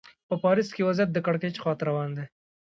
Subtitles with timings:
[0.27, 2.19] په پاریس کې وضعیت د کړکېچ خوا ته روان و.